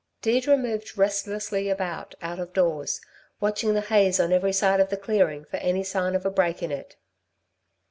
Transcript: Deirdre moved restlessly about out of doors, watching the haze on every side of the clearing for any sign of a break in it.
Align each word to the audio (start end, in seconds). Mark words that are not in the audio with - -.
Deirdre 0.23 0.57
moved 0.57 0.97
restlessly 0.97 1.69
about 1.69 2.15
out 2.23 2.39
of 2.39 2.53
doors, 2.53 3.01
watching 3.39 3.75
the 3.75 3.81
haze 3.81 4.19
on 4.19 4.33
every 4.33 4.51
side 4.51 4.79
of 4.79 4.89
the 4.89 4.97
clearing 4.97 5.45
for 5.45 5.57
any 5.57 5.83
sign 5.83 6.15
of 6.15 6.25
a 6.25 6.31
break 6.31 6.63
in 6.63 6.71
it. 6.71 6.95